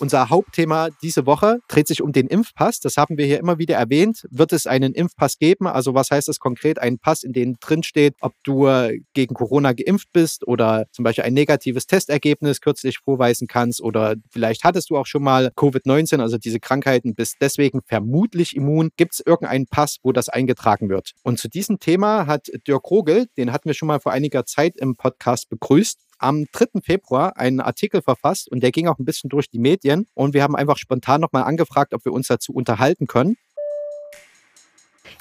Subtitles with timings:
[0.00, 2.78] Unser Hauptthema diese Woche dreht sich um den Impfpass.
[2.80, 4.26] Das haben wir hier immer wieder erwähnt.
[4.30, 5.66] Wird es einen Impfpass geben?
[5.66, 6.78] Also was heißt das konkret?
[6.78, 11.02] Ein Pass, in dem drin steht, ob du äh, gegen Corona geimpft bist oder zum
[11.02, 16.20] Beispiel ein negatives Testergebnis kürzlich vorweisen kannst oder vielleicht hattest du auch schon mal Covid-19,
[16.20, 18.90] also diese Krankheiten, bist deswegen vermutlich immun.
[18.96, 21.12] Gibt es irgendeinen Pass, wo das eingetragen wird?
[21.22, 24.76] Und zu diesem Thema hat Dirk Rogel, den hatten wir schon mal vor einiger Zeit
[24.76, 26.80] im Podcast begrüßt, am 3.
[26.82, 30.42] Februar einen Artikel verfasst und der ging auch ein bisschen durch die Medien und wir
[30.42, 33.36] haben einfach spontan nochmal angefragt, ob wir uns dazu unterhalten können.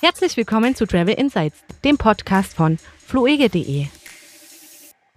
[0.02, 3.88] Herzlich willkommen zu Travel Insights, dem Podcast von fluege.de.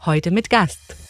[0.04, 1.09] Heute mit Gast.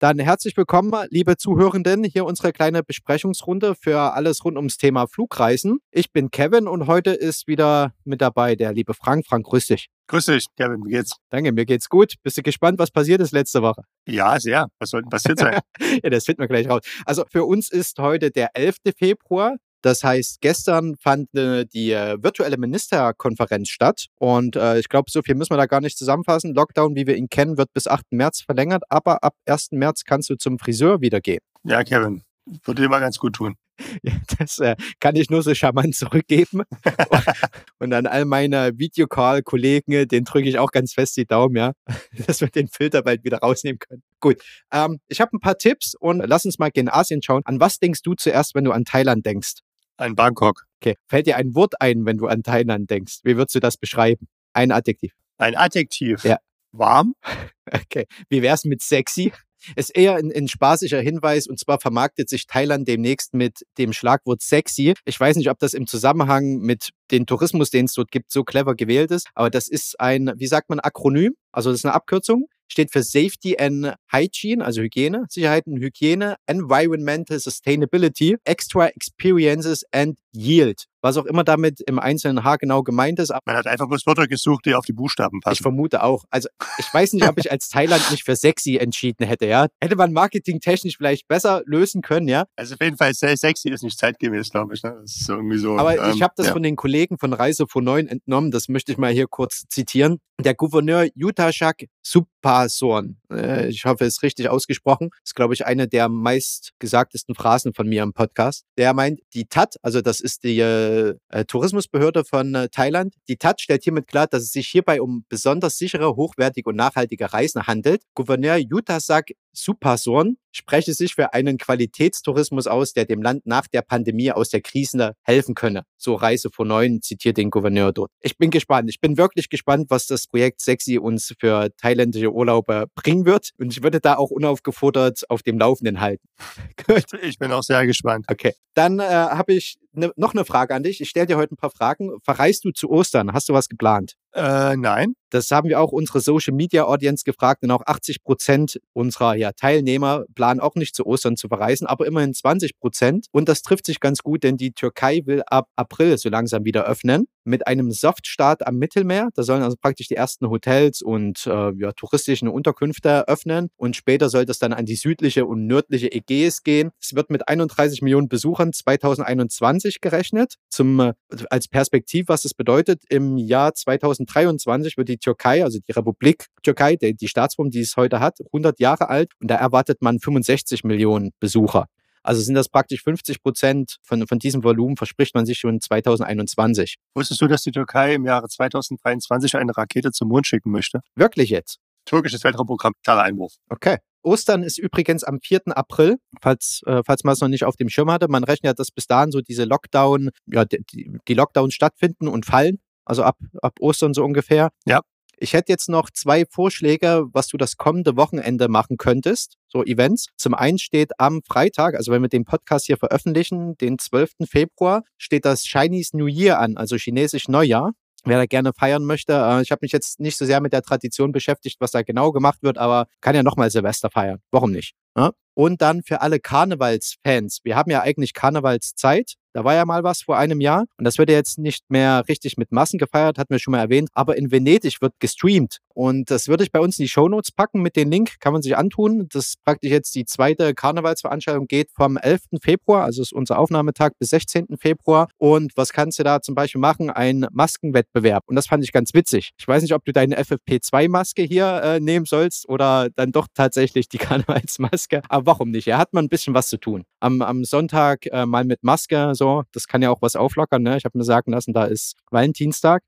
[0.00, 5.80] Dann herzlich willkommen, liebe Zuhörenden, hier unsere kleine Besprechungsrunde für alles rund ums Thema Flugreisen.
[5.90, 9.26] Ich bin Kevin und heute ist wieder mit dabei der liebe Frank.
[9.26, 9.88] Frank, grüß dich.
[10.06, 11.16] Grüß dich, Kevin, wie geht's?
[11.30, 12.14] Danke, mir geht's gut.
[12.22, 13.82] Bist du gespannt, was passiert ist letzte Woche?
[14.06, 14.68] Ja, sehr.
[14.78, 15.58] Was soll denn passiert sein?
[16.04, 16.82] ja, das finden wir gleich raus.
[17.04, 18.76] Also für uns ist heute der 11.
[18.96, 19.56] Februar.
[19.82, 25.22] Das heißt, gestern fand äh, die äh, virtuelle Ministerkonferenz statt und äh, ich glaube, so
[25.22, 26.54] viel müssen wir da gar nicht zusammenfassen.
[26.54, 28.06] Lockdown, wie wir ihn kennen, wird bis 8.
[28.10, 29.72] März verlängert, aber ab 1.
[29.72, 31.40] März kannst du zum Friseur wieder gehen.
[31.64, 32.22] Ja, Kevin,
[32.64, 33.54] würde dir mal ganz gut tun.
[34.02, 36.62] Ja, das äh, kann ich nur so charmant zurückgeben.
[37.78, 41.72] und an all meine Videocall-Kollegen, den drücke ich auch ganz fest die Daumen, ja,
[42.26, 44.02] dass wir den Filter bald wieder rausnehmen können.
[44.20, 47.42] Gut, ähm, ich habe ein paar Tipps und lass uns mal in Asien schauen.
[47.44, 49.58] An was denkst du zuerst, wenn du an Thailand denkst?
[49.98, 50.64] Ein Bangkok.
[50.80, 50.96] Okay.
[51.08, 53.20] Fällt dir ein Wort ein, wenn du an Thailand denkst?
[53.24, 54.28] Wie würdest du das beschreiben?
[54.52, 55.12] Ein Adjektiv.
[55.36, 56.24] Ein Adjektiv.
[56.24, 56.38] Ja.
[56.72, 57.14] Warm.
[57.70, 58.06] Okay.
[58.30, 59.30] Wie wär's mit sexy?
[59.76, 64.40] Ist eher ein, ein spaßiger Hinweis und zwar vermarktet sich Thailand demnächst mit dem Schlagwort
[64.40, 64.94] sexy.
[65.04, 68.42] Ich weiß nicht, ob das im Zusammenhang mit dem Tourismus, den es dort gibt, so
[68.42, 71.92] clever gewählt ist, aber das ist ein, wie sagt man, Akronym, also das ist eine
[71.92, 79.84] Abkürzung steht für Safety and Hygiene, also Hygiene, Sicherheit und Hygiene, Environmental Sustainability, Extra Experiences
[79.92, 80.84] and Yield.
[81.00, 83.32] Was auch immer damit im einzelnen H genau gemeint ist.
[83.44, 85.54] Man hat einfach bloß Wörter gesucht, die auf die Buchstaben passen.
[85.54, 86.24] Ich vermute auch.
[86.30, 86.48] Also
[86.78, 89.68] ich weiß nicht, ob ich als Thailand mich für sexy entschieden hätte, ja.
[89.80, 92.46] Hätte man marketingtechnisch vielleicht besser lösen können, ja.
[92.56, 94.82] Also auf jeden Fall sehr sexy ist nicht zeitgemäß, glaube ich.
[94.82, 94.96] Ne?
[95.00, 95.78] Das ist irgendwie so.
[95.78, 96.52] Aber ähm, ich habe das ja.
[96.52, 98.50] von den Kollegen von Reise vor 9 entnommen.
[98.50, 100.18] Das möchte ich mal hier kurz zitieren.
[100.40, 105.88] Der Gouverneur Yutashak Supasorn, äh, ich hoffe, es ist richtig ausgesprochen, ist, glaube ich, eine
[105.88, 108.64] der meistgesagtesten Phrasen von mir im Podcast.
[108.78, 111.14] Der meint, die TAT, also das ist die äh,
[111.46, 115.76] Tourismusbehörde von äh, Thailand, die TAT stellt hiermit klar, dass es sich hierbei um besonders
[115.76, 118.02] sichere, hochwertige und nachhaltige Reisen handelt.
[118.14, 124.32] Gouverneur Yutasak Supasorn spreche sich für einen Qualitätstourismus aus, der dem Land nach der Pandemie
[124.32, 125.82] aus der Krise helfen könne.
[125.96, 128.10] So Reise vor Neun zitiert den Gouverneur dort.
[128.20, 128.88] Ich bin gespannt.
[128.90, 133.50] Ich bin wirklich gespannt, was das Projekt Sexy uns für thailändische Urlauber bringen wird.
[133.58, 136.26] Und ich würde da auch unaufgefordert auf dem Laufenden halten.
[136.86, 137.04] Gut.
[137.22, 138.26] Ich bin auch sehr gespannt.
[138.28, 138.54] Okay.
[138.74, 141.00] Dann äh, habe ich ne, noch eine Frage an dich.
[141.00, 142.12] Ich stelle dir heute ein paar Fragen.
[142.22, 143.32] Verreist du zu Ostern?
[143.32, 144.14] Hast du was geplant?
[144.34, 145.14] Äh, nein.
[145.30, 149.52] Das haben wir auch unsere Social Media Audience gefragt und auch 80 Prozent unserer ja,
[149.52, 153.26] Teilnehmer planen auch nicht zu Ostern zu verreisen, aber immerhin 20 Prozent.
[153.32, 156.84] Und das trifft sich ganz gut, denn die Türkei will ab April so langsam wieder
[156.84, 159.30] öffnen mit einem Softstart am Mittelmeer.
[159.34, 164.28] Da sollen also praktisch die ersten Hotels und äh, ja, touristischen Unterkünfte öffnen und später
[164.28, 166.90] soll das dann an die südliche und nördliche Ägäis gehen.
[167.00, 170.54] Es wird mit 31 Millionen Besuchern 2021 gerechnet.
[170.68, 171.14] Zum, äh,
[171.50, 176.96] als Perspektiv, was es bedeutet, im Jahr 2023 wird die Türkei, also die Republik Türkei,
[176.96, 180.84] die, die Staatsform, die es heute hat, 100 Jahre alt und da erwartet man 65
[180.84, 181.86] Millionen Besucher.
[182.28, 186.96] Also sind das praktisch 50 Prozent von, von diesem Volumen, verspricht man sich schon 2021.
[187.14, 191.00] Wusstest du, dass die Türkei im Jahre 2023 eine Rakete zum Mond schicken möchte?
[191.14, 191.78] Wirklich jetzt?
[192.04, 193.54] Türkisches Weltraumprogramm, klarer Einwurf.
[193.70, 193.96] Okay.
[194.22, 195.68] Ostern ist übrigens am 4.
[195.68, 198.28] April, falls, äh, falls man es noch nicht auf dem Schirm hatte.
[198.28, 202.44] Man rechnet ja, dass bis dahin so diese Lockdown, ja, die, die Lockdowns stattfinden und
[202.44, 202.78] fallen.
[203.06, 204.68] Also ab, ab Ostern so ungefähr.
[204.84, 205.00] Ja.
[205.40, 210.26] Ich hätte jetzt noch zwei Vorschläge, was du das kommende Wochenende machen könntest, so Events.
[210.36, 214.32] Zum einen steht am Freitag, also wenn wir den Podcast hier veröffentlichen, den 12.
[214.50, 217.92] Februar, steht das Chinese New Year an, also chinesisch Neujahr.
[218.24, 220.82] Wer da gerne feiern möchte, äh, ich habe mich jetzt nicht so sehr mit der
[220.82, 224.40] Tradition beschäftigt, was da genau gemacht wird, aber kann ja nochmal Silvester feiern.
[224.50, 224.94] Warum nicht?
[225.16, 225.30] Ja?
[225.54, 227.60] Und dann für alle Karnevalsfans.
[227.62, 229.34] Wir haben ja eigentlich Karnevalszeit.
[229.58, 232.58] Da war ja mal was vor einem Jahr und das wird jetzt nicht mehr richtig
[232.58, 234.08] mit Massen gefeiert, hatten wir schon mal erwähnt.
[234.12, 237.82] Aber in Venedig wird gestreamt und das würde ich bei uns in die Shownotes packen
[237.82, 239.26] mit dem Link, kann man sich antun.
[239.32, 242.42] Das ist praktisch jetzt die zweite Karnevalsveranstaltung, geht vom 11.
[242.62, 244.76] Februar, also ist unser Aufnahmetag, bis 16.
[244.78, 245.26] Februar.
[245.38, 247.10] Und was kannst du da zum Beispiel machen?
[247.10, 248.44] Ein Maskenwettbewerb.
[248.46, 249.50] Und das fand ich ganz witzig.
[249.58, 254.08] Ich weiß nicht, ob du deine FFP2-Maske hier äh, nehmen sollst oder dann doch tatsächlich
[254.08, 255.22] die Karnevalsmaske.
[255.28, 255.88] Aber warum nicht?
[255.88, 257.02] Er hat mal ein bisschen was zu tun.
[257.18, 260.82] Am, am Sonntag äh, mal mit Maske, so, das kann ja auch was auflockern.
[260.82, 260.96] Ne?
[260.96, 263.02] Ich habe mir sagen lassen, da ist Valentinstag.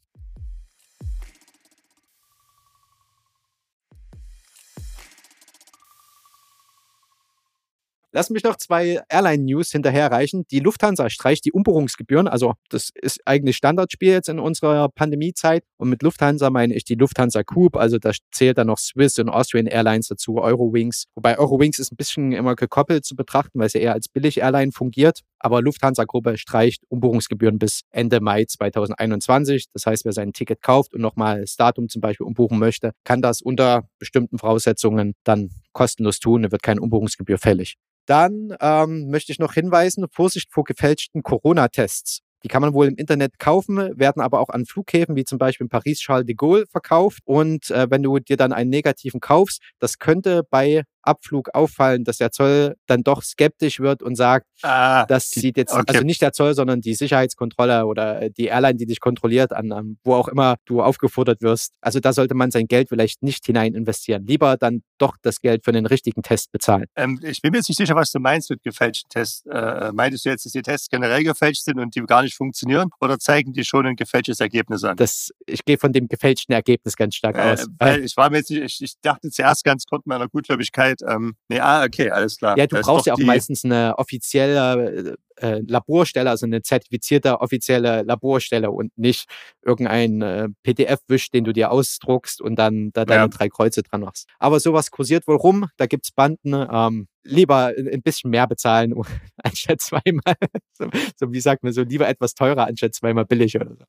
[8.12, 10.45] Lass mich noch zwei Airline-News hinterherreichen.
[10.51, 12.27] Die Lufthansa streicht die Umbuchungsgebühren.
[12.27, 15.62] Also, das ist eigentlich Standardspiel jetzt in unserer Pandemiezeit.
[15.77, 17.77] Und mit Lufthansa meine ich die Lufthansa Group.
[17.77, 21.05] Also, da zählt dann noch Swiss und Austrian Airlines dazu, Eurowings.
[21.15, 25.21] Wobei Eurowings ist ein bisschen immer gekoppelt zu betrachten, weil ja eher als Billig-Airline fungiert.
[25.39, 29.67] Aber Lufthansa-Gruppe streicht Umbuchungsgebühren bis Ende Mai 2021.
[29.73, 33.23] Das heißt, wer sein Ticket kauft und nochmal das Datum zum Beispiel umbuchen möchte, kann
[33.23, 36.43] das unter bestimmten Voraussetzungen dann kostenlos tun.
[36.43, 37.77] Da wird keine Umbuchungsgebühr fällig.
[38.06, 42.20] Dann ähm, möchte ich noch hinweisen, Vorsicht vor gefälschten Corona-Tests.
[42.43, 45.67] Die kann man wohl im Internet kaufen, werden aber auch an Flughäfen wie zum Beispiel
[45.67, 47.20] in Paris Charles de Gaulle verkauft.
[47.25, 52.19] Und äh, wenn du dir dann einen negativen kaufst, das könnte bei Abflug auffallen, dass
[52.19, 55.85] der Zoll dann doch skeptisch wird und sagt, ah, das sieht jetzt, okay.
[55.88, 60.14] also nicht der Zoll, sondern die Sicherheitskontrolle oder die Airline, die dich kontrolliert, an wo
[60.14, 61.73] auch immer du aufgefordert wirst.
[61.81, 64.26] Also da sollte man sein Geld vielleicht nicht hinein investieren.
[64.26, 66.87] Lieber dann doch das Geld für den richtigen Test bezahlen.
[66.97, 69.47] Ähm, ich bin mir jetzt nicht sicher, was du meinst mit gefälschten Tests.
[69.47, 72.91] Äh, meintest du jetzt, dass die Tests generell gefälscht sind und die gar nicht funktionieren
[73.00, 74.97] oder zeigen die schon ein gefälschtes Ergebnis an?
[74.97, 77.67] Das, ich gehe von dem gefälschten Ergebnis ganz stark äh, aus.
[77.79, 81.03] Weil ich war mir jetzt nicht, ich, ich dachte zuerst ganz kurz meiner Gutgläubigkeit, Zeit.
[81.09, 82.57] Ähm, nee, ah, okay, alles klar.
[82.57, 88.03] Ja, du das brauchst ja auch meistens eine offizielle äh, Laborstelle, also eine zertifizierte offizielle
[88.03, 89.29] Laborstelle und nicht
[89.63, 93.29] irgendein äh, PDF-Wisch, den du dir ausdruckst und dann da deine ja.
[93.29, 94.29] drei Kreuze dran machst.
[94.39, 96.55] Aber sowas kursiert wohl rum, da gibt es Banden.
[96.55, 98.95] Ähm, lieber ein bisschen mehr bezahlen,
[99.43, 100.35] anstatt zweimal,
[100.73, 103.85] so, so wie sagt man so, lieber etwas teurer, anstatt zweimal billig oder so.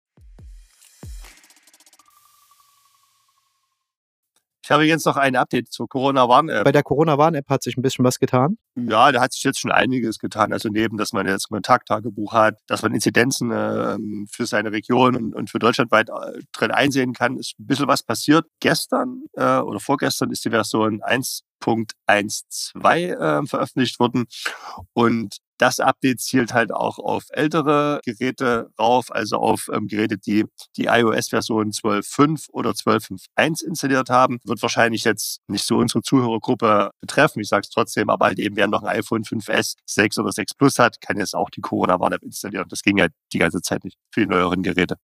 [4.64, 6.64] Ich habe jetzt noch ein Update zur Corona-Warn-App.
[6.64, 8.58] Bei der Corona-Warn-App hat sich ein bisschen was getan?
[8.76, 10.54] Ja, da hat sich jetzt schon einiges getan.
[10.54, 13.98] Also neben, dass man jetzt ein Kontakttagebuch hat, dass man Inzidenzen äh,
[14.30, 18.04] für seine Region und, und für deutschlandweit äh, drin einsehen kann, ist ein bisschen was
[18.04, 18.46] passiert.
[18.60, 24.26] Gestern äh, oder vorgestern ist die Version 1.12 äh, veröffentlicht worden.
[24.94, 30.46] Und das Update zielt halt auch auf ältere Geräte rauf, also auf ähm, Geräte, die
[30.76, 34.40] die iOS-Version 12.5 oder 12.5.1 installiert haben.
[34.44, 38.56] Wird wahrscheinlich jetzt nicht so unsere Zuhörergruppe betreffen, ich sage es trotzdem, aber halt eben
[38.56, 42.24] wer noch ein iPhone 5S, 6 oder 6 Plus hat, kann jetzt auch die Corona-Warn-App
[42.24, 42.66] installieren.
[42.68, 44.98] Das ging ja die ganze Zeit nicht für die neueren Geräte.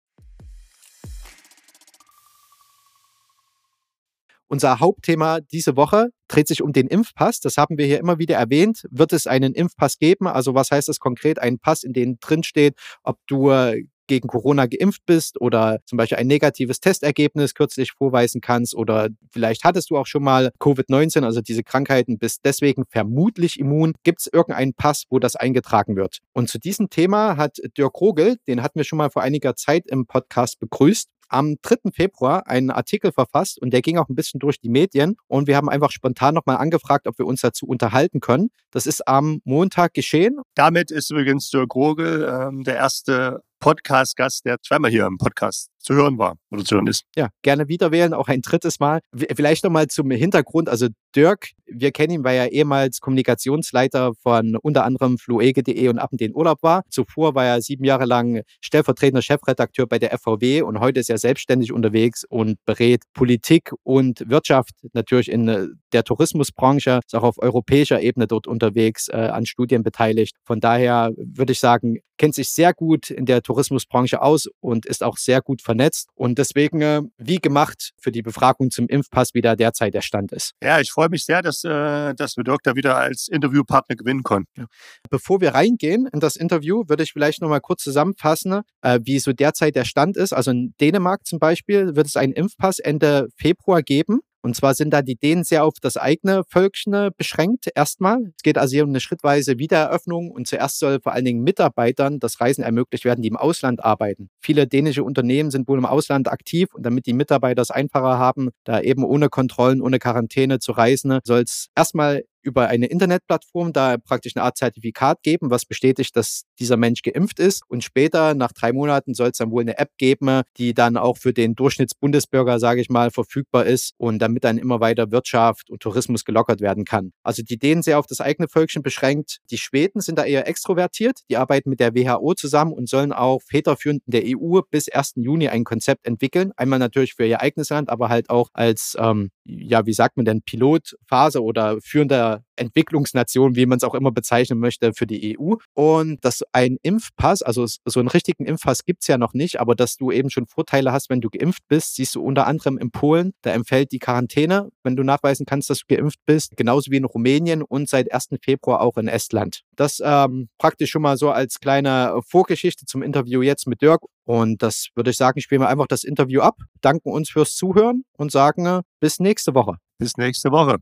[4.48, 7.40] Unser Hauptthema diese Woche dreht sich um den Impfpass.
[7.40, 8.86] Das haben wir hier immer wieder erwähnt.
[8.92, 10.28] Wird es einen Impfpass geben?
[10.28, 11.40] Also was heißt das konkret?
[11.40, 15.98] Ein Pass, in dem drin steht, ob du äh, gegen Corona geimpft bist oder zum
[15.98, 21.24] Beispiel ein negatives Testergebnis kürzlich vorweisen kannst oder vielleicht hattest du auch schon mal Covid-19,
[21.24, 23.94] also diese Krankheiten, bist deswegen vermutlich immun.
[24.04, 26.20] Gibt es irgendeinen Pass, wo das eingetragen wird?
[26.34, 29.86] Und zu diesem Thema hat Dirk Rogel, den hatten wir schon mal vor einiger Zeit
[29.88, 31.92] im Podcast begrüßt, am 3.
[31.94, 35.56] Februar einen Artikel verfasst und der ging auch ein bisschen durch die Medien und wir
[35.56, 38.50] haben einfach spontan nochmal angefragt, ob wir uns dazu unterhalten können.
[38.72, 40.38] Das ist am Montag geschehen.
[40.56, 45.94] Damit ist übrigens Dirk Rogel ähm, der erste Podcast-Gast, der zweimal hier im Podcast zu
[45.94, 47.04] hören war oder zu hören ist.
[47.16, 49.02] Ja, gerne wieder wählen, auch ein drittes Mal.
[49.36, 50.68] Vielleicht nochmal zum Hintergrund.
[50.68, 56.10] Also Dirk, wir kennen ihn, weil er ehemals Kommunikationsleiter von unter anderem fluege.de und ab
[56.12, 56.84] in den Urlaub war.
[56.90, 61.18] Zuvor war er sieben Jahre lang stellvertretender Chefredakteur bei der FVW und heute ist er
[61.18, 67.38] selbstständig unterwegs und berät Politik und Wirtschaft natürlich in äh, der Tourismusbranche, ist auch auf
[67.38, 70.36] europäischer Ebene dort unterwegs, äh, an Studien beteiligt.
[70.44, 75.04] Von daher würde ich sagen, kennt sich sehr gut in der Tourismusbranche aus und ist
[75.04, 76.10] auch sehr gut vernetzt.
[76.16, 80.32] Und deswegen, äh, wie gemacht für die Befragung zum Impfpass, wie da derzeit der Stand
[80.32, 80.54] ist.
[80.62, 84.24] Ja, ich freue mich sehr, dass, äh, dass wir Dirk da wieder als Interviewpartner gewinnen
[84.24, 84.66] konnten.
[85.10, 89.20] Bevor wir reingehen in das Interview, würde ich vielleicht noch mal kurz zusammenfassen, äh, wie
[89.20, 90.34] so derzeit der Stand ist.
[90.34, 94.22] Also in Dänemark zum Beispiel wird es einen Impfpass Ende Februar geben.
[94.46, 98.32] Und zwar sind da die Dänen sehr auf das eigene Völkchen äh, beschränkt erstmal.
[98.38, 102.20] Es geht also hier um eine schrittweise Wiedereröffnung und zuerst soll vor allen Dingen Mitarbeitern
[102.20, 104.30] das Reisen ermöglicht werden, die im Ausland arbeiten.
[104.40, 108.50] Viele dänische Unternehmen sind wohl im Ausland aktiv und damit die Mitarbeiter es einfacher haben,
[108.66, 113.98] da eben ohne Kontrollen, ohne Quarantäne zu reisen, soll es erstmal über eine Internetplattform da
[113.98, 117.64] praktisch eine Art Zertifikat geben, was bestätigt, dass dieser Mensch geimpft ist.
[117.68, 121.18] Und später, nach drei Monaten, soll es dann wohl eine App geben, die dann auch
[121.18, 125.82] für den Durchschnittsbundesbürger, sage ich mal, verfügbar ist und damit dann immer weiter Wirtschaft und
[125.82, 127.12] Tourismus gelockert werden kann.
[127.24, 129.40] Also die Dänen sehr auf das eigene Völkchen beschränkt.
[129.50, 131.22] Die Schweden sind da eher extrovertiert.
[131.30, 135.14] Die arbeiten mit der WHO zusammen und sollen auch federführend in der EU bis 1.
[135.16, 136.52] Juni ein Konzept entwickeln.
[136.58, 140.26] Einmal natürlich für ihr eigenes Land, aber halt auch als, ähm, ja, wie sagt man
[140.26, 145.56] denn, Pilotphase oder führender Entwicklungsnation, wie man es auch immer bezeichnen möchte, für die EU.
[145.74, 149.76] Und dass ein Impfpass, also so einen richtigen Impfpass gibt es ja noch nicht, aber
[149.76, 152.92] dass du eben schon Vorteile hast, wenn du geimpft bist, siehst du unter anderem in
[152.92, 156.98] Polen, da empfällt die Quarantäne, wenn du nachweisen kannst, dass du geimpft bist, genauso wie
[156.98, 158.30] in Rumänien und seit 1.
[158.42, 159.62] Februar auch in Estland.
[159.76, 164.02] Das ähm, praktisch schon mal so als kleine Vorgeschichte zum Interview jetzt mit Dirk.
[164.24, 168.04] Und das würde ich sagen, spielen wir einfach das Interview ab, danken uns fürs Zuhören
[168.18, 169.78] und sagen äh, bis nächste Woche.
[169.98, 170.78] Bis nächste Woche.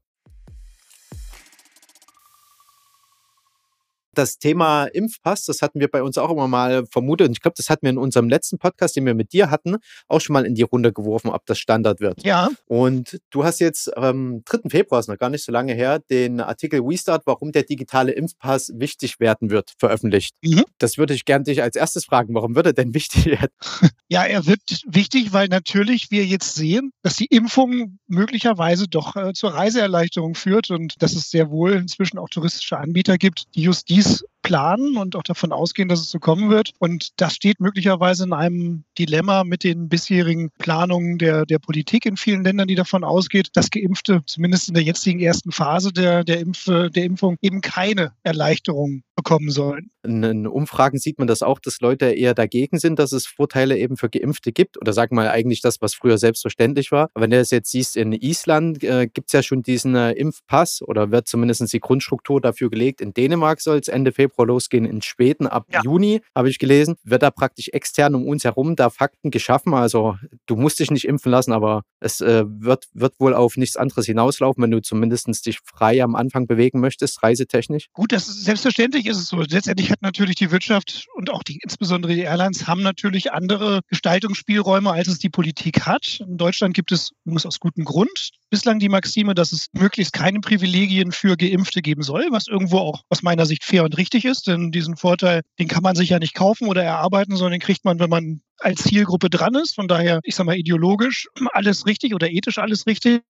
[4.13, 7.27] Das Thema Impfpass, das hatten wir bei uns auch immer mal vermutet.
[7.27, 9.77] Und ich glaube, das hatten wir in unserem letzten Podcast, den wir mit dir hatten,
[10.07, 12.23] auch schon mal in die Runde geworfen, ob das Standard wird.
[12.23, 12.49] Ja.
[12.67, 14.69] Und du hast jetzt am 3.
[14.69, 18.71] Februar, ist noch gar nicht so lange her, den Artikel WeStart, warum der digitale Impfpass
[18.75, 20.35] wichtig werden wird, veröffentlicht.
[20.41, 20.63] Mhm.
[20.77, 22.33] Das würde ich gerne dich als erstes fragen.
[22.35, 23.51] Warum wird er denn wichtig werden?
[24.09, 29.33] Ja, er wird wichtig, weil natürlich wir jetzt sehen, dass die Impfung möglicherweise doch äh,
[29.33, 33.89] zur Reiseerleichterung führt und dass es sehr wohl inzwischen auch touristische Anbieter gibt, die just
[34.03, 36.73] these planen und auch davon ausgehen, dass es so kommen wird.
[36.77, 42.17] Und das steht möglicherweise in einem Dilemma mit den bisherigen Planungen der, der Politik in
[42.17, 46.39] vielen Ländern, die davon ausgeht, dass Geimpfte zumindest in der jetzigen ersten Phase der, der,
[46.39, 49.89] Impf, der Impfung eben keine Erleichterung bekommen sollen.
[50.03, 53.95] In Umfragen sieht man das auch, dass Leute eher dagegen sind, dass es Vorteile eben
[53.95, 54.79] für Geimpfte gibt.
[54.81, 57.09] Oder sagen wir mal eigentlich das, was früher selbstverständlich war.
[57.15, 60.81] Wenn du das jetzt siehst, in Island äh, gibt es ja schon diesen äh, Impfpass
[60.81, 62.99] oder wird zumindest die Grundstruktur dafür gelegt.
[62.99, 64.85] In Dänemark soll es Ende Februar losgehen.
[64.85, 65.81] In Schweden ab ja.
[65.83, 69.73] Juni, habe ich gelesen, wird da praktisch extern um uns herum da Fakten geschaffen.
[69.73, 73.77] Also du musst dich nicht impfen lassen, aber es äh, wird, wird wohl auf nichts
[73.77, 77.87] anderes hinauslaufen, wenn du zumindest dich frei am Anfang bewegen möchtest, reisetechnisch.
[77.93, 79.37] Gut, das ist selbstverständlich ist es so.
[79.37, 84.91] Letztendlich hat natürlich die Wirtschaft und auch die, insbesondere die Airlines haben natürlich andere Gestaltungsspielräume,
[84.91, 86.19] als es die Politik hat.
[86.19, 90.39] In Deutschland gibt es, muss aus gutem Grund, bislang die Maxime, dass es möglichst keine
[90.39, 94.47] Privilegien für Geimpfte geben soll, was irgendwo auch aus meiner Sicht fair und richtig ist,
[94.47, 97.85] denn diesen Vorteil, den kann man sich ja nicht kaufen oder erarbeiten, sondern den kriegt
[97.85, 99.75] man, wenn man als Zielgruppe dran ist.
[99.75, 103.21] Von daher, ich sage mal, ideologisch alles richtig oder ethisch alles richtig.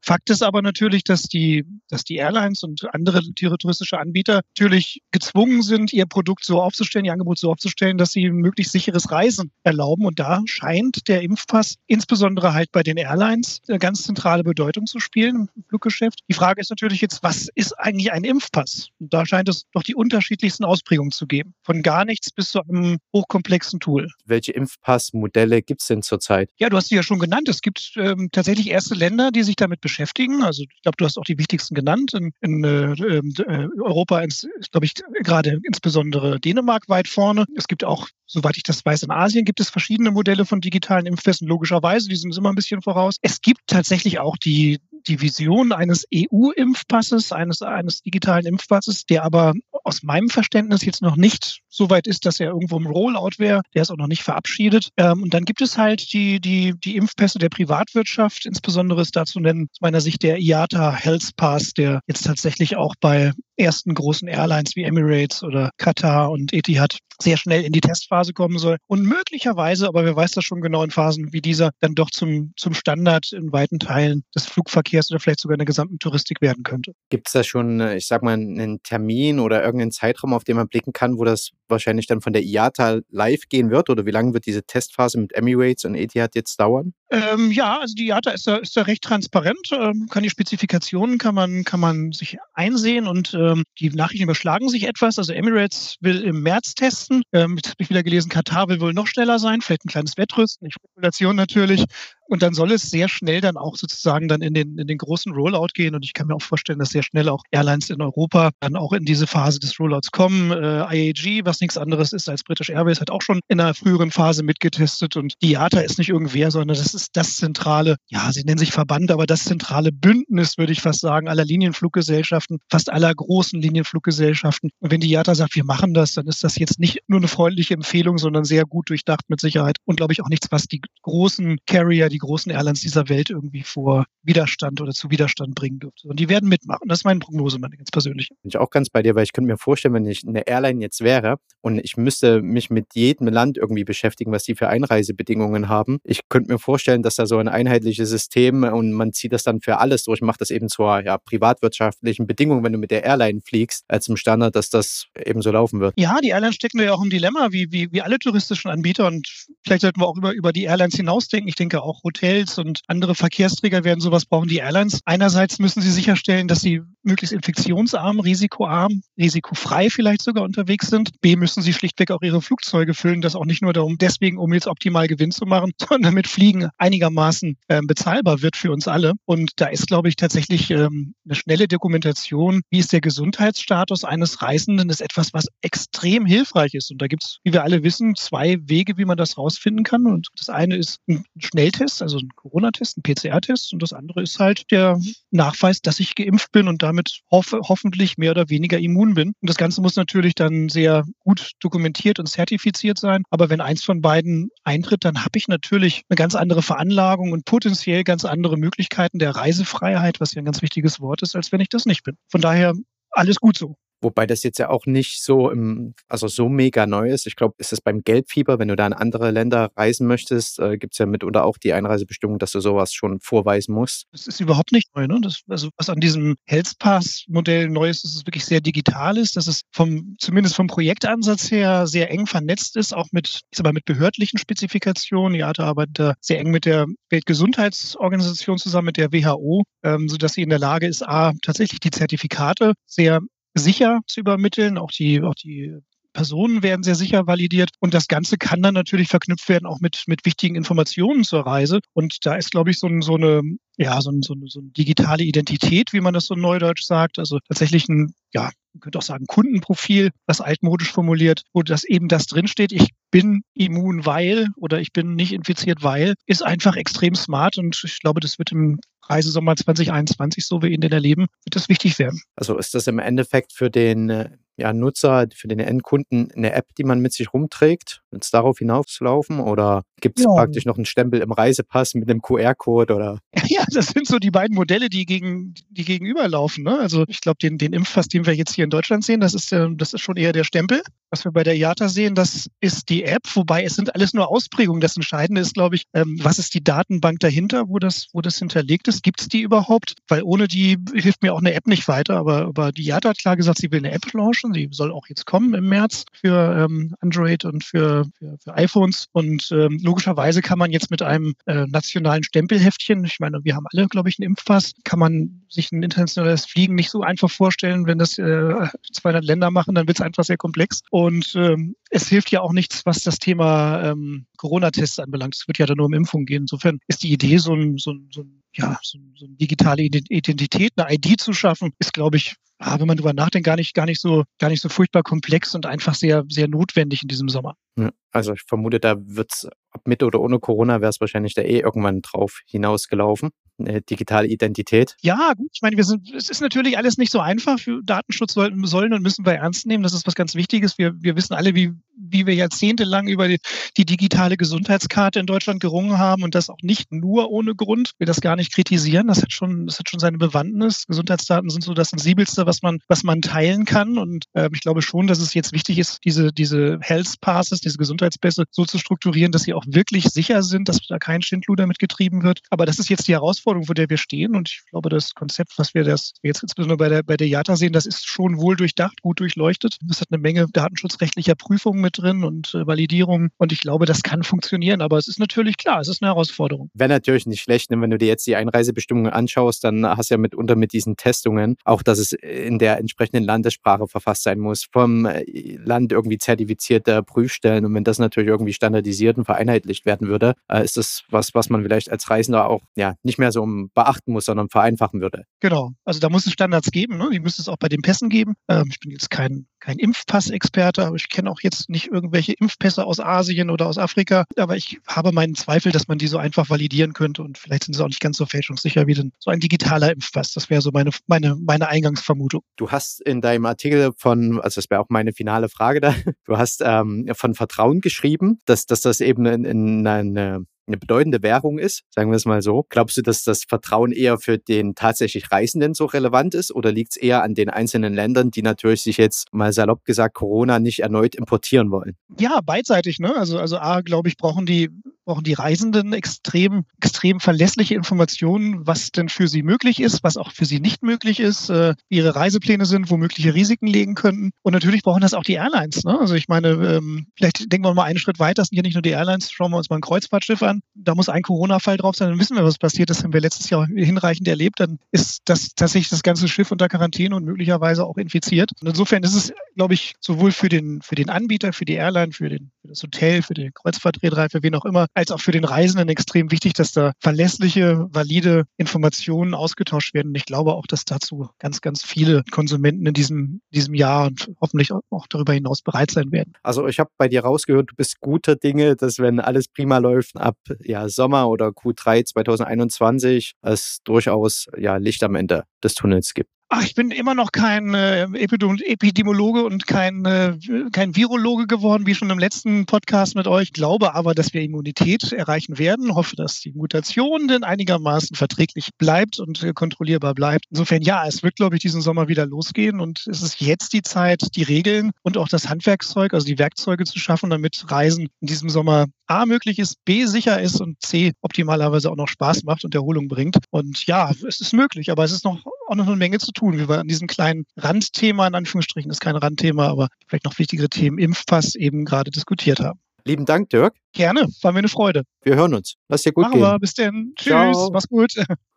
[0.00, 5.62] Fakt ist aber natürlich, dass die, dass die Airlines und andere touristische Anbieter natürlich gezwungen
[5.62, 10.04] sind, ihr Produkt so aufzustellen, ihr Angebot so aufzustellen, dass sie möglichst sicheres Reisen erlauben.
[10.04, 15.00] Und da scheint der Impfpass insbesondere halt bei den Airlines eine ganz zentrale Bedeutung zu
[15.00, 16.20] spielen im Fluggeschäft.
[16.28, 18.88] Die Frage ist natürlich jetzt, was ist eigentlich ein Impfpass?
[19.00, 21.54] Und da scheint es doch die unterschiedlichsten Ausprägungen zu geben.
[21.62, 24.08] Von gar nichts bis zu einem hochkomplexen Tool.
[24.26, 26.50] Welche Impfpassmodelle gibt es denn zurzeit?
[26.58, 27.48] Ja, du hast sie ja schon genannt.
[27.48, 30.42] Es gibt ähm, tatsächlich erste Länder, die sich damit beschäftigen.
[30.42, 32.14] Also ich glaube, du hast auch die wichtigsten genannt.
[32.14, 37.44] In, in äh, ähm, äh Europa ist, glaube ich, gerade insbesondere Dänemark weit vorne.
[37.56, 41.06] Es gibt auch, soweit ich das weiß, in Asien gibt es verschiedene Modelle von digitalen
[41.06, 41.48] Impfpässen.
[41.48, 43.16] Logischerweise, die sind immer ein bisschen voraus.
[43.22, 49.52] Es gibt tatsächlich auch die die Vision eines EU-Impfpasses, eines, eines digitalen Impfpasses, der aber
[49.84, 53.62] aus meinem Verständnis jetzt noch nicht so weit ist, dass er irgendwo im Rollout wäre.
[53.74, 54.88] Der ist auch noch nicht verabschiedet.
[54.96, 58.46] Ähm, und dann gibt es halt die, die, die Impfpässe der Privatwirtschaft.
[58.46, 62.94] Insbesondere ist dazu nennen, aus meiner Sicht der IATA Health Pass, der jetzt tatsächlich auch
[63.00, 68.32] bei ersten großen Airlines wie Emirates oder Qatar und Etihad sehr schnell in die Testphase
[68.32, 71.94] kommen soll und möglicherweise, aber wer weiß das schon genau in Phasen wie dieser, dann
[71.94, 75.98] doch zum, zum Standard in weiten Teilen des Flugverkehrs oder vielleicht sogar in der gesamten
[75.98, 76.92] Touristik werden könnte.
[77.10, 80.56] Gibt es da schon, äh, ich sag mal, einen Termin oder irgendeinen Zeitraum, auf den
[80.56, 84.10] man blicken kann, wo das wahrscheinlich dann von der IATA live gehen wird oder wie
[84.10, 86.94] lange wird diese Testphase mit Emirates und Etihad jetzt dauern?
[87.10, 91.18] Ähm, ja, also die IATA ist da, ist da recht transparent, ähm, kann die Spezifikationen
[91.18, 95.18] kann man, kann man sich einsehen und ähm, die Nachrichten überschlagen sich etwas.
[95.18, 97.22] Also Emirates will im März testen.
[97.32, 100.16] Ähm, jetzt habe ich wieder gelesen, Katar will wohl noch schneller sein, vielleicht ein kleines
[100.16, 101.84] Wettrüsten, Spekulation natürlich.
[102.26, 105.32] Und dann soll es sehr schnell dann auch sozusagen dann in den, in den großen
[105.32, 105.94] Rollout gehen.
[105.94, 108.92] Und ich kann mir auch vorstellen, dass sehr schnell auch Airlines in Europa dann auch
[108.92, 110.50] in diese Phase des Rollouts kommen.
[110.50, 114.10] Äh, IAG, was nichts anderes ist als British Airways, hat auch schon in einer früheren
[114.10, 115.16] Phase mitgetestet.
[115.16, 119.10] Und IATA ist nicht irgendwer, sondern das ist das zentrale, ja, sie nennen sich Verband,
[119.10, 124.70] aber das zentrale Bündnis, würde ich fast sagen, aller Linienfluggesellschaften, fast aller großen Linienfluggesellschaften.
[124.80, 127.28] Und wenn die IATA sagt, wir machen das, dann ist das jetzt nicht nur eine
[127.28, 129.76] freundliche Empfehlung, sondern sehr gut durchdacht mit Sicherheit.
[129.84, 133.64] Und glaube ich auch nichts, was die großen Carrier, die großen Airlines dieser Welt irgendwie
[133.64, 136.06] vor Widerstand oder zu Widerstand bringen dürfte.
[136.08, 136.88] Und die werden mitmachen.
[136.88, 138.34] Das ist meine Prognose, meine ganz persönliche.
[138.42, 140.80] Bin ich auch ganz bei dir, weil ich könnte mir vorstellen, wenn ich eine Airline
[140.80, 145.68] jetzt wäre und ich müsste mich mit jedem Land irgendwie beschäftigen, was die für Einreisebedingungen
[145.68, 145.98] haben.
[146.04, 149.60] Ich könnte mir vorstellen, dass da so ein einheitliches System und man zieht das dann
[149.60, 153.40] für alles durch, macht das eben zur ja, privatwirtschaftlichen Bedingung, wenn du mit der Airline
[153.44, 155.94] fliegst, als im Standard, dass das eben so laufen wird.
[155.98, 159.26] Ja, die Airlines stecken ja auch im Dilemma, wie, wie, wie alle touristischen Anbieter und
[159.64, 161.48] vielleicht sollten wir auch über, über die Airlines hinausdenken.
[161.48, 165.00] Ich denke auch Hotels und andere Verkehrsträger werden sowas brauchen, die Airlines.
[165.06, 171.20] Einerseits müssen sie sicherstellen, dass sie möglichst infektionsarm, risikoarm, risikofrei vielleicht sogar unterwegs sind.
[171.20, 174.52] B müssen sie schlichtweg auch ihre Flugzeuge füllen, das auch nicht nur darum, deswegen, um
[174.52, 179.12] jetzt optimal Gewinn zu machen, sondern mit Fliegen einigermaßen äh, bezahlbar wird für uns alle.
[179.24, 184.42] Und da ist, glaube ich, tatsächlich ähm, eine schnelle Dokumentation, wie ist der Gesundheitsstatus eines
[184.42, 186.90] Reisenden, ist etwas, was extrem hilfreich ist.
[186.90, 190.06] Und da gibt es, wie wir alle wissen, zwei Wege, wie man das rausfinden kann.
[190.06, 193.72] Und das eine ist ein Schnelltest, also ein Corona-Test, ein PCR-Test.
[193.72, 194.98] Und das andere ist halt der
[195.30, 196.93] Nachweis, dass ich geimpft bin und damit
[197.30, 199.28] hoffe, hoffentlich mehr oder weniger immun bin.
[199.40, 203.22] Und das Ganze muss natürlich dann sehr gut dokumentiert und zertifiziert sein.
[203.30, 207.44] Aber wenn eins von beiden eintritt, dann habe ich natürlich eine ganz andere Veranlagung und
[207.44, 211.60] potenziell ganz andere Möglichkeiten der Reisefreiheit, was ja ein ganz wichtiges Wort ist, als wenn
[211.60, 212.16] ich das nicht bin.
[212.28, 212.74] Von daher
[213.10, 213.76] alles gut so.
[214.04, 217.26] Wobei das jetzt ja auch nicht so im, also so mega neu ist.
[217.26, 220.76] Ich glaube, ist es beim Geldfieber, wenn du da in andere Länder reisen möchtest, äh,
[220.76, 224.06] gibt es ja mitunter auch die Einreisebestimmung, dass du sowas schon vorweisen musst.
[224.12, 225.18] Das ist überhaupt nicht neu, ne?
[225.22, 229.36] Das, also was an diesem Health Pass-Modell neu ist, dass es wirklich sehr digital ist,
[229.36, 233.64] dass es vom, zumindest vom Projektansatz her sehr eng vernetzt ist, auch mit, ich sag
[233.64, 235.32] mal, mit behördlichen Spezifikationen.
[235.32, 240.34] Die IATA arbeitet da sehr eng mit der Weltgesundheitsorganisation zusammen, mit der WHO, ähm, sodass
[240.34, 243.20] sie in der Lage ist, A, tatsächlich die Zertifikate sehr
[243.54, 244.78] sicher zu übermitteln.
[244.78, 245.78] Auch die, auch die
[246.14, 247.70] Personen werden sehr sicher validiert.
[247.80, 251.80] Und das Ganze kann dann natürlich verknüpft werden auch mit, mit wichtigen Informationen zur Reise.
[251.92, 253.42] Und da ist, glaube ich, so, ein, so eine,
[253.76, 257.18] ja, so, ein, so, eine, so eine digitale Identität, wie man das so neudeutsch sagt.
[257.18, 262.08] Also tatsächlich ein, ja, man könnte auch sagen, Kundenprofil, das altmodisch formuliert, wo das eben
[262.08, 262.72] das drinsteht.
[262.72, 267.58] Ich bin immun, weil oder ich bin nicht infiziert, weil, ist einfach extrem smart.
[267.58, 271.68] Und ich glaube, das wird im Reisesommer 2021, so wie ihn denn erleben, wird das
[271.68, 272.20] wichtig werden.
[272.36, 276.74] Also ist das im Endeffekt für den äh, ja, Nutzer, für den Endkunden eine App,
[276.76, 279.40] die man mit sich rumträgt, wird es darauf hinauslaufen?
[279.40, 280.32] Oder gibt es ja.
[280.32, 282.94] praktisch noch einen Stempel im Reisepass mit einem QR-Code?
[282.94, 283.18] oder?
[283.46, 286.64] Ja, das sind so die beiden Modelle, die, gegen, die gegenüberlaufen.
[286.64, 286.78] Ne?
[286.78, 289.52] Also ich glaube, den, den Impfpass, den wir jetzt hier in Deutschland sehen, das ist,
[289.52, 290.82] das ist schon eher der Stempel.
[291.10, 294.30] Was wir bei der IATA sehen, das ist die App, wobei es sind alles nur
[294.30, 294.80] Ausprägungen.
[294.80, 298.38] Das Entscheidende ist, glaube ich, ähm, was ist die Datenbank dahinter, wo das, wo das
[298.38, 299.02] hinterlegt ist?
[299.02, 299.94] Gibt es die überhaupt?
[300.08, 302.16] Weil ohne die hilft mir auch eine App nicht weiter.
[302.16, 304.43] Aber, aber die IATA hat klar gesagt, sie will eine App launchen.
[304.52, 309.06] Sie soll auch jetzt kommen im März für ähm, Android und für, für, für iPhones.
[309.12, 313.66] Und ähm, logischerweise kann man jetzt mit einem äh, nationalen Stempelheftchen, ich meine, wir haben
[313.72, 317.86] alle, glaube ich, einen Impfpass, kann man sich ein internationales Fliegen nicht so einfach vorstellen.
[317.86, 318.54] Wenn das äh,
[318.92, 320.82] 200 Länder machen, dann wird es einfach sehr komplex.
[320.90, 325.36] Und ähm, es hilft ja auch nichts, was das Thema ähm, Corona-Tests anbelangt.
[325.36, 326.42] Es wird ja dann nur um Impfung gehen.
[326.42, 329.82] Insofern ist die Idee, so ein, so ein, so ein ja, so, so eine digitale
[329.82, 333.74] Identität, eine ID zu schaffen, ist, glaube ich, ja, wenn man drüber nachdenkt, gar nicht,
[333.74, 337.28] gar nicht so, gar nicht so furchtbar komplex und einfach sehr, sehr notwendig in diesem
[337.28, 337.56] Sommer.
[337.78, 339.48] Ja, also ich vermute, da wird es
[339.84, 344.96] mit oder ohne Corona wäre es wahrscheinlich da eh irgendwann drauf hinausgelaufen eine digitale Identität?
[345.00, 345.48] Ja, gut.
[345.52, 347.58] Ich meine, wir sind, es ist natürlich alles nicht so einfach.
[347.58, 349.82] Für Datenschutz sollten, sollen und müssen wir ernst nehmen.
[349.82, 350.78] Das ist was ganz Wichtiges.
[350.78, 353.38] Wir, wir wissen alle, wie, wie wir jahrzehntelang über die,
[353.76, 357.92] die digitale Gesundheitskarte in Deutschland gerungen haben und das auch nicht nur ohne Grund.
[357.98, 359.06] Wir das gar nicht kritisieren.
[359.06, 360.86] Das hat schon, das hat schon seine Bewandtnis.
[360.86, 363.98] Gesundheitsdaten sind so das Sensibelste, was man, was man teilen kann.
[363.98, 367.78] Und äh, ich glaube schon, dass es jetzt wichtig ist, diese, diese Health Passes, diese
[367.78, 372.22] Gesundheitspässe so zu strukturieren, dass sie auch wirklich sicher sind, dass da kein Schindluder mitgetrieben
[372.22, 372.40] wird.
[372.50, 374.34] Aber das ist jetzt die Herausforderung vor der wir stehen.
[374.36, 377.56] Und ich glaube, das Konzept, was wir das jetzt insbesondere bei der, bei der JATA
[377.56, 379.78] sehen, das ist schon wohl durchdacht, gut durchleuchtet.
[379.90, 383.30] Es hat eine Menge datenschutzrechtlicher Prüfungen mit drin und äh, Validierung.
[383.36, 384.80] Und ich glaube, das kann funktionieren.
[384.80, 386.70] Aber es ist natürlich klar, es ist eine Herausforderung.
[386.74, 387.80] Wäre natürlich nicht schlecht, ne?
[387.80, 391.56] wenn du dir jetzt die Einreisebestimmungen anschaust, dann hast du ja mitunter mit diesen Testungen
[391.64, 395.24] auch, dass es in der entsprechenden Landessprache verfasst sein muss, vom äh,
[395.56, 397.64] Land irgendwie zertifizierte Prüfstellen.
[397.64, 401.50] Und wenn das natürlich irgendwie standardisiert und vereinheitlicht werden würde, äh, ist das was, was
[401.50, 405.24] man vielleicht als Reisender auch ja nicht mehr so beachten muss, sondern vereinfachen würde.
[405.40, 405.72] Genau.
[405.84, 406.98] Also da muss es Standards geben.
[406.98, 407.10] Ne?
[407.12, 408.34] Die müsste es auch bei den Pässen geben.
[408.48, 412.84] Ähm, ich bin jetzt kein, kein Impfpassexperte, aber ich kenne auch jetzt nicht irgendwelche Impfpässe
[412.84, 414.24] aus Asien oder aus Afrika.
[414.36, 417.74] Aber ich habe meinen Zweifel, dass man die so einfach validieren könnte und vielleicht sind
[417.74, 420.32] sie auch nicht ganz so fälschungssicher wie denn so ein digitaler Impfpass.
[420.32, 422.42] Das wäre so meine, meine, meine Eingangsvermutung.
[422.56, 425.94] Du hast in deinem Artikel von, also das wäre auch meine finale Frage da,
[426.26, 431.22] du hast ähm, von Vertrauen geschrieben, dass, dass das eben in, in eine eine bedeutende
[431.22, 432.64] Währung ist, sagen wir es mal so.
[432.68, 436.92] Glaubst du, dass das Vertrauen eher für den tatsächlich Reisenden so relevant ist oder liegt
[436.92, 440.80] es eher an den einzelnen Ländern, die natürlich sich jetzt mal salopp gesagt Corona nicht
[440.80, 441.96] erneut importieren wollen?
[442.18, 442.98] Ja, beidseitig.
[442.98, 443.14] Ne?
[443.14, 444.70] Also, also A, glaube ich, brauchen die
[445.04, 450.32] brauchen die Reisenden extrem, extrem verlässliche Informationen, was denn für sie möglich ist, was auch
[450.32, 454.30] für sie nicht möglich ist, äh, ihre Reisepläne sind, wo mögliche Risiken liegen könnten.
[454.42, 455.84] Und natürlich brauchen das auch die Airlines.
[455.84, 455.98] Ne?
[455.98, 458.74] Also ich meine, ähm, vielleicht denken wir mal einen Schritt weiter, das sind ja nicht
[458.74, 460.60] nur die Airlines, schauen wir uns mal ein Kreuzfahrtschiff an.
[460.74, 463.04] Da muss ein Corona-Fall drauf sein, dann wissen wir, was passiert ist.
[463.04, 467.14] Haben wir letztes Jahr hinreichend erlebt, dann ist das tatsächlich das ganze Schiff unter Quarantäne
[467.14, 468.50] und möglicherweise auch infiziert.
[468.60, 472.12] Und insofern ist es, glaube ich, sowohl für den, für den Anbieter, für die Airline,
[472.12, 475.32] für, den, für das Hotel, für die Kreuzfahrtreederei, für wen auch immer, als auch für
[475.32, 480.08] den Reisenden extrem wichtig, dass da verlässliche, valide Informationen ausgetauscht werden.
[480.08, 484.30] Und ich glaube auch, dass dazu ganz, ganz viele Konsumenten in diesem, diesem Jahr und
[484.40, 486.34] hoffentlich auch darüber hinaus bereit sein werden.
[486.42, 490.16] Also ich habe bei dir rausgehört, du bist guter Dinge, dass wenn alles prima läuft,
[490.16, 496.30] ab ja, Sommer oder Q3 2021 es durchaus ja, Licht am Ende des Tunnels gibt.
[496.56, 500.38] Ach, ich bin immer noch kein äh, Epidemiologe und kein, äh,
[500.70, 503.52] kein Virologe geworden, wie schon im letzten Podcast mit euch.
[503.52, 505.96] Glaube aber, dass wir Immunität erreichen werden.
[505.96, 510.44] Hoffe, dass die Mutation denn einigermaßen verträglich bleibt und äh, kontrollierbar bleibt.
[510.48, 513.82] Insofern, ja, es wird, glaube ich, diesen Sommer wieder losgehen und es ist jetzt die
[513.82, 518.28] Zeit, die Regeln und auch das Handwerkszeug, also die Werkzeuge zu schaffen, damit Reisen in
[518.28, 522.64] diesem Sommer A möglich ist, B sicher ist und C optimalerweise auch noch Spaß macht
[522.64, 523.38] und Erholung bringt.
[523.50, 526.58] Und ja, es ist möglich, aber es ist noch auch noch eine Menge zu tun,
[526.58, 530.68] wie wir an diesem kleinen Randthema, in Anführungsstrichen ist kein Randthema, aber vielleicht noch wichtigere
[530.68, 532.80] Themen Impfpass eben gerade diskutiert haben.
[533.06, 533.74] Lieben Dank, Dirk.
[533.92, 535.02] Gerne, war mir eine Freude.
[535.22, 535.74] Wir hören uns.
[535.88, 536.42] Lass dir gut Machen gehen.
[536.42, 536.58] wir.
[536.58, 537.12] Bis dann.
[537.16, 537.26] Tschüss.
[537.26, 537.70] Ciao.
[537.70, 538.14] Mach's gut.